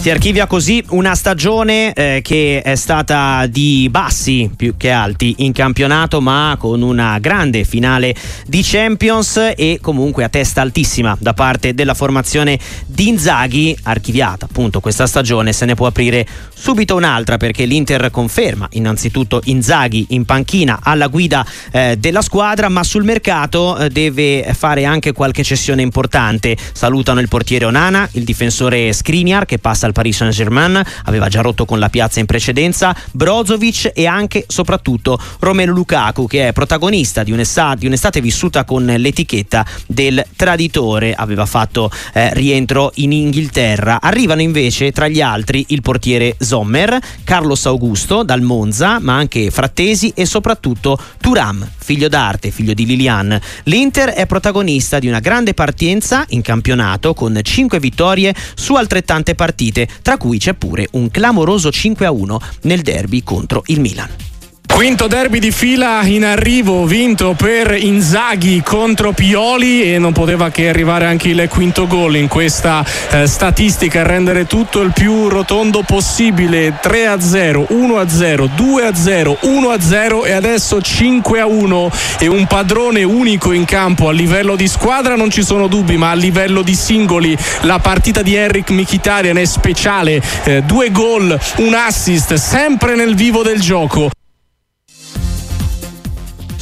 si 0.00 0.08
archivia 0.08 0.46
così 0.46 0.82
una 0.90 1.14
stagione 1.14 1.92
eh, 1.92 2.20
che 2.22 2.62
è 2.62 2.74
stata 2.74 3.44
di 3.46 3.86
bassi 3.90 4.50
più 4.56 4.74
che 4.78 4.90
alti 4.90 5.34
in 5.38 5.52
campionato, 5.52 6.22
ma 6.22 6.56
con 6.58 6.80
una 6.80 7.18
grande 7.18 7.64
finale 7.64 8.14
di 8.46 8.62
Champions 8.62 9.52
e 9.54 9.78
comunque 9.82 10.24
a 10.24 10.30
testa 10.30 10.62
altissima 10.62 11.14
da 11.20 11.34
parte 11.34 11.74
della 11.74 11.92
formazione 11.92 12.58
di 12.86 13.08
Inzaghi, 13.08 13.76
archiviata 13.82 14.46
appunto 14.46 14.80
questa 14.80 15.06
stagione. 15.06 15.52
Se 15.52 15.66
ne 15.66 15.74
può 15.74 15.86
aprire 15.86 16.26
subito 16.54 16.96
un'altra 16.96 17.36
perché 17.36 17.66
l'Inter 17.66 18.10
conferma 18.10 18.68
innanzitutto 18.72 19.42
Inzaghi 19.44 20.06
in 20.10 20.24
panchina 20.24 20.78
alla 20.82 21.08
guida 21.08 21.44
eh, 21.72 21.96
della 21.98 22.22
squadra, 22.22 22.70
ma 22.70 22.82
sul 22.84 23.04
mercato 23.04 23.76
eh, 23.76 23.90
deve 23.90 24.50
fare 24.54 24.86
anche 24.86 25.12
qualche 25.12 25.42
cessione 25.42 25.82
importante. 25.82 26.56
Salutano 26.72 27.20
il 27.20 27.28
portiere 27.28 27.66
Onana, 27.66 28.08
il 28.12 28.24
difensore 28.24 28.94
Skriniar 28.94 29.44
che 29.44 29.58
passa 29.58 29.88
al 29.90 29.92
Paris 29.92 30.16
Saint-Germain, 30.16 30.80
aveva 31.04 31.28
già 31.28 31.40
rotto 31.40 31.64
con 31.64 31.78
la 31.78 31.88
piazza 31.88 32.20
in 32.20 32.26
precedenza, 32.26 32.94
Brozovic 33.12 33.92
e 33.94 34.06
anche 34.06 34.44
soprattutto 34.48 35.20
Romelu 35.40 35.72
Lukaku 35.72 36.26
che 36.26 36.48
è 36.48 36.52
protagonista 36.52 37.22
di 37.22 37.32
un'estate, 37.32 37.80
di 37.80 37.86
un'estate 37.86 38.20
vissuta 38.20 38.64
con 38.64 38.84
l'etichetta 38.84 39.66
del 39.86 40.24
traditore, 40.36 41.14
aveva 41.14 41.46
fatto 41.46 41.90
eh, 42.12 42.32
rientro 42.34 42.92
in 42.96 43.12
Inghilterra. 43.12 44.00
Arrivano 44.00 44.40
invece 44.40 44.92
tra 44.92 45.08
gli 45.08 45.20
altri 45.20 45.66
il 45.68 45.82
portiere 45.82 46.36
Sommer, 46.38 46.98
Carlos 47.24 47.66
Augusto 47.66 48.22
dal 48.22 48.40
Monza, 48.40 48.98
ma 49.00 49.16
anche 49.16 49.50
Frattesi 49.50 50.12
e 50.14 50.24
soprattutto 50.24 50.98
Turam, 51.20 51.66
figlio 51.76 52.08
d'arte, 52.08 52.50
figlio 52.50 52.74
di 52.74 52.86
Lilian. 52.86 53.38
L'Inter 53.64 54.10
è 54.10 54.26
protagonista 54.26 54.98
di 54.98 55.08
una 55.08 55.20
grande 55.20 55.54
partenza 55.54 56.24
in 56.28 56.42
campionato 56.42 57.14
con 57.14 57.38
5 57.42 57.78
vittorie 57.80 58.34
su 58.54 58.74
altrettante 58.74 59.34
partite, 59.34 59.79
tra 60.02 60.16
cui 60.16 60.38
c'è 60.38 60.54
pure 60.54 60.88
un 60.92 61.10
clamoroso 61.10 61.68
5-1 61.68 62.36
nel 62.62 62.82
derby 62.82 63.22
contro 63.22 63.62
il 63.66 63.80
Milan. 63.80 64.29
Quinto 64.72 65.08
derby 65.08 65.40
di 65.40 65.50
fila 65.50 66.02
in 66.04 66.24
arrivo, 66.24 66.86
vinto 66.86 67.34
per 67.34 67.76
Inzaghi 67.78 68.62
contro 68.62 69.12
Pioli 69.12 69.92
e 69.92 69.98
non 69.98 70.12
poteva 70.12 70.48
che 70.48 70.70
arrivare 70.70 71.04
anche 71.04 71.28
il 71.28 71.46
quinto 71.50 71.86
gol 71.86 72.16
in 72.16 72.28
questa 72.28 72.82
eh, 73.10 73.26
statistica, 73.26 74.02
rendere 74.02 74.46
tutto 74.46 74.80
il 74.80 74.92
più 74.92 75.28
rotondo 75.28 75.82
possibile. 75.82 76.78
3 76.80 77.06
a 77.06 77.20
0, 77.20 77.66
1 77.68 77.98
a 77.98 78.08
0, 78.08 78.50
2 78.54 78.86
a 78.86 78.94
0, 78.94 79.36
1 79.40 79.68
a 79.68 79.80
0 79.80 80.24
e 80.24 80.32
adesso 80.32 80.80
5 80.80 81.40
a 81.40 81.46
1 81.46 81.90
e 82.18 82.26
un 82.26 82.46
padrone 82.46 83.02
unico 83.02 83.52
in 83.52 83.66
campo 83.66 84.08
a 84.08 84.12
livello 84.12 84.56
di 84.56 84.66
squadra 84.66 85.14
non 85.14 85.30
ci 85.30 85.42
sono 85.42 85.66
dubbi, 85.66 85.98
ma 85.98 86.10
a 86.10 86.14
livello 86.14 86.62
di 86.62 86.74
singoli 86.74 87.36
la 87.62 87.78
partita 87.80 88.22
di 88.22 88.34
Eric 88.34 88.70
Mkhitaryan 88.70 89.36
è 89.36 89.44
speciale, 89.44 90.22
eh, 90.44 90.62
due 90.62 90.90
gol, 90.90 91.38
un 91.56 91.74
assist, 91.74 92.34
sempre 92.34 92.94
nel 92.94 93.14
vivo 93.14 93.42
del 93.42 93.60
gioco. 93.60 94.10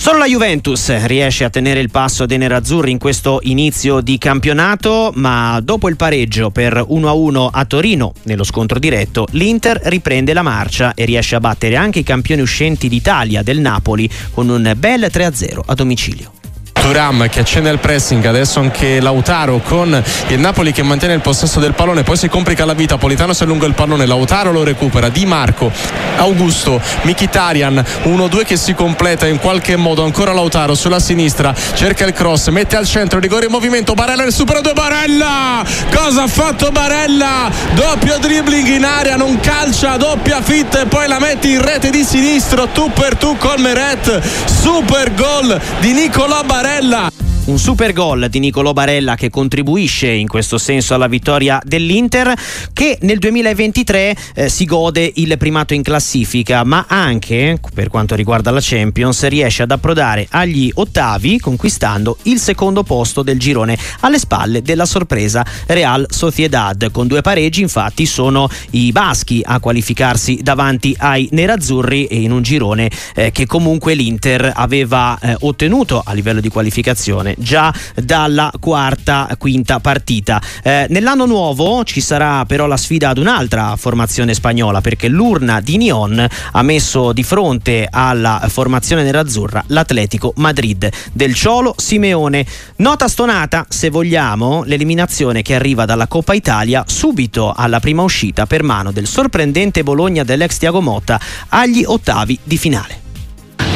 Solo 0.01 0.19
la 0.19 0.27
Juventus 0.27 1.05
riesce 1.07 1.43
a 1.43 1.51
tenere 1.51 1.81
il 1.81 1.91
passo 1.91 2.25
dei 2.25 2.39
nerazzurri 2.39 2.93
in 2.93 2.99
questo 2.99 3.41
inizio 3.43 4.01
di 4.01 4.17
campionato, 4.17 5.11
ma 5.17 5.61
dopo 5.61 5.89
il 5.89 5.97
pareggio 5.97 6.51
per 6.51 6.87
1-1 6.89 7.49
a 7.51 7.65
Torino 7.65 8.13
nello 8.23 8.45
scontro 8.45 8.79
diretto, 8.79 9.27
l'Inter 9.33 9.81
riprende 9.87 10.33
la 10.33 10.43
marcia 10.43 10.95
e 10.95 11.05
riesce 11.05 11.35
a 11.35 11.41
battere 11.41 11.75
anche 11.75 11.99
i 11.99 12.05
campioni 12.05 12.41
uscenti 12.41 12.89
d'Italia 12.89 13.43
del 13.43 13.59
Napoli 13.59 14.09
con 14.31 14.49
un 14.49 14.73
bel 14.77 15.11
3-0 15.13 15.63
a 15.67 15.75
domicilio. 15.75 16.38
Turam 16.81 17.29
che 17.29 17.41
accende 17.41 17.71
il 17.71 17.79
pressing, 17.79 18.25
adesso 18.25 18.61
anche 18.61 19.01
Lautaro 19.01 19.59
con 19.59 20.03
il 20.29 20.39
Napoli 20.39 20.73
che 20.73 20.83
mantiene 20.83 21.15
il 21.15 21.21
possesso 21.21 21.61
del 21.61 21.75
pallone, 21.75 22.03
poi 22.03 22.17
si 22.17 22.29
complica 22.29 22.65
la 22.65 22.75
vita, 22.75 22.97
Politano 22.97 23.33
si 23.33 23.43
allunga 23.43 23.67
il 23.67 23.75
pallone, 23.75 24.07
Lautaro 24.07 24.53
lo 24.53 24.65
recupera, 24.65 25.09
Di 25.09 25.27
Marco, 25.27 25.71
Augusto, 26.17 26.81
Mkhitaryan, 27.03 27.85
1-2 28.05 28.45
che 28.45 28.57
si 28.57 28.75
completa 28.75 29.27
in 29.27 29.39
qualche 29.39 29.77
modo, 29.77 30.05
ancora 30.05 30.33
Lautaro 30.33 30.75
sulla 30.75 31.01
sinistra, 31.01 31.55
cerca 31.75 32.07
il 32.07 32.13
cross, 32.13 32.49
mette 32.49 32.77
al 32.77 32.87
centro, 32.87 33.19
rigore 33.19 33.47
in 33.47 33.53
movimento, 33.53 33.95
Barella 33.95 34.23
nel 34.23 34.33
supero 34.33 34.61
2, 34.61 34.73
Barella! 34.73 35.65
Cosa 35.95 36.23
ha 36.23 36.29
fatto 36.29 36.71
Barella? 36.71 37.51
Doppio 37.75 38.19
dribbling 38.19 38.67
in 38.69 38.85
area, 38.85 39.17
non 39.17 39.39
calcia, 39.41 39.97
doppia 39.97 40.41
fitta 40.41 40.81
e 40.81 40.87
poi 40.87 41.07
la 41.07 41.19
mette 41.19 41.49
in 41.49 41.61
rete 41.61 41.91
di 41.91 42.05
sinistro, 42.05 42.69
tu 42.69 42.91
per 42.93 43.17
tu 43.17 43.37
col 43.37 43.59
Meret, 43.61 44.21
super 44.47 45.15
gol 45.15 45.61
di 45.81 45.93
Nicolò 45.93 46.43
Barella. 46.45 46.78
Barella 46.79 47.18
un 47.49 47.59
super 47.59 47.95
gol 47.95 48.29
di 48.29 48.41
Nicolò 48.41 48.73
Barella 48.75 49.15
che 49.15 49.31
contribuisce 49.31 50.11
in 50.11 50.29
questo 50.29 50.59
senso 50.59 50.93
alla 50.95 51.07
vittoria 51.07 51.59
dell'Inter 51.65 52.35
che 52.75 52.99
nel 53.03 53.19
2023 53.19 54.17
eh, 54.35 54.49
si 54.51 54.67
gode 54.67 55.11
il 55.17 55.35
primato 55.39 55.73
in 55.73 55.83
classifica 55.83 56.63
ma 56.65 56.85
anche 56.87 57.59
per 57.73 57.89
quanto 57.89 58.15
riguarda 58.15 58.51
la 58.51 58.61
Champions 58.61 59.27
riesce 59.29 59.63
ad 59.63 59.71
approdare 59.71 60.27
agli 60.31 60.71
ottavi 60.75 61.39
conquistando 61.39 62.19
il 62.25 62.39
secondo 62.39 62.83
posto 62.83 63.23
del 63.23 63.39
girone 63.39 63.79
alle 64.01 64.19
spalle 64.19 64.61
della 64.61 64.85
sorpresa 64.85 65.45
Real 65.67 66.07
Sociedad. 66.11 66.91
Con 66.91 67.07
due 67.07 67.23
pareggi 67.23 67.63
infatti 67.63 68.05
sono 68.05 68.49
i 68.71 68.93
baschi 68.93 69.41
a 69.43 69.59
qualificarsi 69.59 70.41
davanti 70.43 70.95
ai 70.99 71.29
nerazzurri 71.33 72.07
e 72.07 72.21
in 72.21 72.31
un 72.31 72.43
girone 72.43 72.91
eh, 73.15 73.31
che 73.33 73.47
comunque 73.47 73.95
l'Inter 73.95 74.53
aveva 74.55 75.19
eh, 75.19 75.35
ottenuto 75.41 76.03
a 76.05 76.13
livello 76.13 76.41
di 76.41 76.51
qualificazione 76.51 77.37
già 77.39 77.73
dalla 77.95 78.53
quarta 78.61 79.29
quinta 79.39 79.81
partita. 79.81 80.41
Eh, 80.63 80.87
nell'anno 80.91 81.27
nuovo 81.27 81.85
ci 81.85 82.01
sarà 82.01 82.45
però 82.45 82.67
la 82.67 82.77
sfida 82.77 83.11
ad 83.11 83.19
un'altra 83.19 83.77
formazione 83.77 84.35
spagnola 84.35 84.81
perché 84.81 85.09
l'urna 85.09 85.61
di 85.61 85.77
Nyon 85.77 86.27
ha 86.53 86.63
messo 86.63 87.13
di 87.13 87.23
fronte 87.23 87.87
alla 87.91 88.45
formazione 88.49 89.03
nerazzurra 89.03 89.65
l'Atletico 89.69 90.33
Madrid. 90.37 90.89
Del 91.13 91.35
Ciolo 91.35 91.75
Simeone. 91.77 92.45
Nota 92.77 93.09
stonata 93.09 93.67
se 93.69 93.91
vogliamo 93.91 94.63
l'eliminazione 94.65 95.43
che 95.43 95.55
arriva 95.55 95.85
dalla 95.85 96.07
Coppa 96.07 96.35
Italia 96.35 96.85
subito 96.87 97.53
alla 97.57 97.81
prima 97.81 98.03
uscita 98.03 98.47
per 98.47 98.63
mano 98.63 98.93
del 98.93 99.07
sorprendente 99.07 99.83
Bologna 99.83 100.25
dell'ex 100.25 100.59
Tiago 100.59 100.81
Motta 100.81 101.21
agli 101.49 101.83
ottavi 101.85 102.39
di 102.43 102.57
finale 102.57 103.08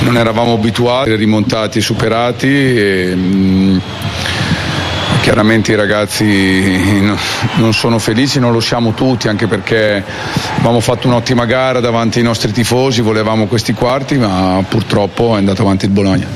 non 0.05 0.17
eravamo 0.17 0.55
abituati, 0.55 1.15
rimontati, 1.15 1.81
superati. 1.81 2.49
E, 2.49 3.15
mh, 3.15 3.81
chiaramente 5.23 5.73
i 5.73 5.77
ragazzi 5.77 7.01
non 7.57 7.73
sono 7.73 7.99
felici, 7.99 8.41
non 8.41 8.53
lo 8.53 8.61
siamo 8.61 8.93
tutti, 8.93 9.29
anche 9.29 9.47
perché 9.47 10.03
abbiamo 10.57 10.81
fatto 10.81 11.07
un'ottima 11.07 11.45
gara 11.45 11.81
davanti 11.81 12.19
ai 12.19 12.25
nostri 12.25 12.51
tifosi, 12.53 13.01
volevamo 13.03 13.47
questi 13.47 13.73
quarti, 13.73 14.19
ma 14.19 14.63
purtroppo 14.69 15.35
è 15.35 15.39
andato 15.39 15.63
avanti 15.63 15.85
il 15.85 15.93
Bologna. 15.93 16.27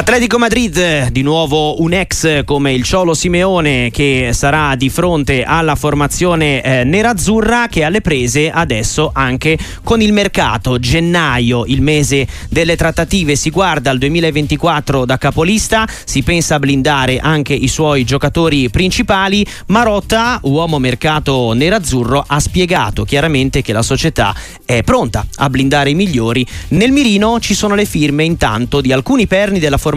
L'Atletico 0.00 0.38
Madrid, 0.38 1.08
di 1.08 1.20
nuovo 1.20 1.82
un 1.82 1.92
ex 1.92 2.44
come 2.44 2.72
il 2.72 2.84
Ciolo 2.84 3.12
Simeone 3.12 3.90
che 3.90 4.30
sarà 4.32 4.74
di 4.74 4.88
fronte 4.88 5.42
alla 5.42 5.74
formazione 5.74 6.62
eh, 6.62 6.84
nerazzurra 6.84 7.66
che 7.68 7.84
alle 7.84 8.00
prese 8.00 8.50
adesso 8.50 9.10
anche 9.12 9.58
con 9.84 10.00
il 10.00 10.14
mercato. 10.14 10.78
Gennaio, 10.78 11.66
il 11.66 11.82
mese 11.82 12.26
delle 12.48 12.76
trattative, 12.76 13.36
si 13.36 13.50
guarda 13.50 13.90
al 13.90 13.98
2024 13.98 15.04
da 15.04 15.18
capolista, 15.18 15.86
si 16.06 16.22
pensa 16.22 16.54
a 16.54 16.58
blindare 16.60 17.18
anche 17.18 17.52
i 17.52 17.68
suoi 17.68 18.04
giocatori 18.04 18.70
principali. 18.70 19.44
Marotta, 19.66 20.40
uomo 20.44 20.78
mercato 20.78 21.52
nerazzurro, 21.52 22.24
ha 22.26 22.40
spiegato 22.40 23.04
chiaramente 23.04 23.60
che 23.60 23.74
la 23.74 23.82
società 23.82 24.34
è 24.64 24.82
pronta 24.82 25.26
a 25.34 25.50
blindare 25.50 25.90
i 25.90 25.94
migliori. 25.94 26.46
Nel 26.68 26.90
mirino 26.90 27.38
ci 27.38 27.52
sono 27.52 27.74
le 27.74 27.84
firme 27.84 28.24
intanto 28.24 28.80
di 28.80 28.92
alcuni 28.92 29.26
perni 29.26 29.58
della 29.58 29.72
formazione 29.72 29.88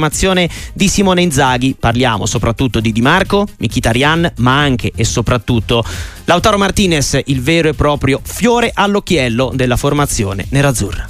di 0.74 0.88
Simone 0.88 1.22
Inzaghi. 1.22 1.76
Parliamo 1.80 2.26
soprattutto 2.26 2.80
di 2.80 2.92
Di 2.92 3.02
Marco, 3.02 3.48
Mkhitaryan, 3.58 4.34
ma 4.38 4.60
anche 4.60 4.92
e 4.96 5.04
soprattutto 5.04 5.84
Lautaro 6.26 6.58
Martinez, 6.58 7.20
il 7.26 7.42
vero 7.42 7.70
e 7.70 7.74
proprio 7.74 8.20
fiore 8.24 8.72
all'occhiello 8.74 9.52
della 9.54 9.78
formazione 9.78 10.46
nerazzurra. 10.50 11.10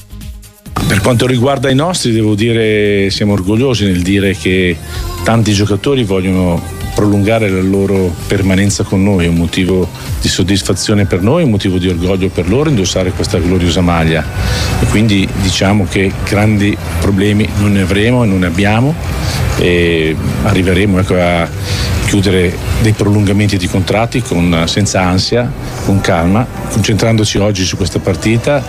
Per 0.88 1.02
quanto 1.02 1.25
riguarda 1.25 1.70
i 1.70 1.75
nostri, 1.75 2.12
devo 2.12 2.36
dire 2.36 3.10
siamo 3.10 3.34
orgogliosi 3.34 3.86
nel 3.86 4.02
dire 4.02 4.36
che 4.36 4.78
tanti 5.24 5.54
giocatori 5.54 6.04
vogliono 6.04 6.83
prolungare 6.94 7.50
la 7.50 7.62
loro 7.62 8.14
permanenza 8.28 8.84
con 8.84 9.04
noi, 9.04 9.28
un 9.28 9.36
motivo 9.36 9.88
di 10.22 10.28
soddisfazione 10.28 11.06
per 11.06 11.22
noi, 11.22 11.44
un 11.44 11.50
motivo 11.50 11.78
di 11.78 11.88
orgoglio 11.88 12.30
per 12.30 12.48
loro 12.48 12.70
indossare 12.70 13.12
questa 13.12 13.40
gloriosa 13.40 13.82
maglia 13.82 14.24
e 14.80 14.86
quindi 14.88 15.28
diciamo 15.42 15.86
che 15.90 16.12
grandi 16.28 16.78
problemi 17.00 17.48
non 17.58 17.74
ne 17.74 17.82
avremo 17.82 18.24
e 18.24 18.28
non 18.28 18.40
ne 18.40 18.46
abbiamo 18.46 18.94
e 19.58 20.16
arriveremo 20.44 21.00
ecco, 21.00 21.16
a 21.16 21.48
chiudere 22.06 22.56
dei 22.82 22.92
prolungamenti 22.92 23.58
di 23.58 23.68
contratti 23.68 24.22
con, 24.22 24.64
senza 24.68 25.02
ansia, 25.02 25.52
con 25.86 26.00
calma, 26.02 26.46
concentrandoci 26.70 27.38
oggi 27.38 27.64
su 27.64 27.76
questa 27.76 28.00
partita 28.00 28.64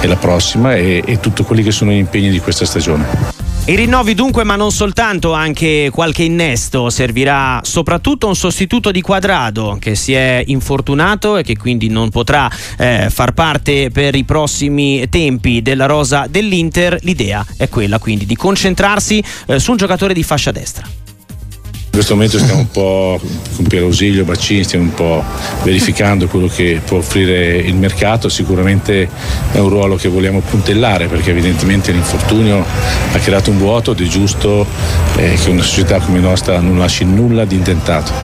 e 0.00 0.06
la 0.06 0.16
prossima 0.16 0.74
e, 0.74 1.02
e 1.04 1.18
tutti 1.20 1.42
quelli 1.42 1.62
che 1.62 1.72
sono 1.72 1.90
gli 1.90 1.96
impegni 1.96 2.30
di 2.30 2.38
questa 2.38 2.64
stagione. 2.64 3.43
I 3.66 3.76
rinnovi 3.76 4.12
dunque, 4.12 4.44
ma 4.44 4.56
non 4.56 4.70
soltanto, 4.70 5.32
anche 5.32 5.88
qualche 5.90 6.22
innesto. 6.22 6.90
Servirà 6.90 7.60
soprattutto 7.62 8.26
un 8.26 8.36
sostituto 8.36 8.90
di 8.90 9.00
quadrado 9.00 9.78
che 9.80 9.94
si 9.94 10.12
è 10.12 10.42
infortunato 10.48 11.38
e 11.38 11.42
che 11.42 11.56
quindi 11.56 11.88
non 11.88 12.10
potrà 12.10 12.50
eh, 12.76 13.08
far 13.08 13.32
parte 13.32 13.88
per 13.90 14.16
i 14.16 14.24
prossimi 14.24 15.08
tempi 15.08 15.62
della 15.62 15.86
rosa 15.86 16.26
dell'Inter. 16.28 16.98
L'idea 17.04 17.42
è 17.56 17.70
quella 17.70 17.98
quindi 17.98 18.26
di 18.26 18.36
concentrarsi 18.36 19.24
eh, 19.46 19.58
su 19.58 19.70
un 19.70 19.78
giocatore 19.78 20.12
di 20.12 20.22
fascia 20.22 20.50
destra. 20.50 21.03
In 21.94 22.00
questo 22.00 22.16
momento 22.16 22.38
stiamo 22.40 22.62
un 22.62 22.70
po' 22.72 23.20
con 23.54 23.66
Piero 23.66 23.84
Ausilio, 23.84 24.24
Baccini, 24.24 24.64
stiamo 24.64 24.86
un 24.86 24.94
po' 24.94 25.22
verificando 25.62 26.26
quello 26.26 26.48
che 26.48 26.80
può 26.84 26.96
offrire 26.96 27.54
il 27.58 27.76
mercato, 27.76 28.28
sicuramente 28.28 29.08
è 29.52 29.58
un 29.58 29.68
ruolo 29.68 29.94
che 29.94 30.08
vogliamo 30.08 30.40
puntellare 30.40 31.06
perché 31.06 31.30
evidentemente 31.30 31.92
l'infortunio 31.92 32.64
ha 33.12 33.18
creato 33.18 33.52
un 33.52 33.58
vuoto 33.58 33.92
ed 33.92 34.00
è 34.00 34.06
giusto 34.06 34.66
eh, 35.18 35.38
che 35.40 35.50
una 35.50 35.62
società 35.62 36.00
come 36.00 36.18
nostra 36.18 36.58
non 36.58 36.78
lasci 36.78 37.04
nulla 37.04 37.44
di 37.44 37.54
intentato. 37.54 38.22